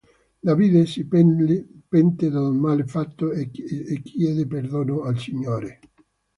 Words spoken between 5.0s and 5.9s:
al Signore.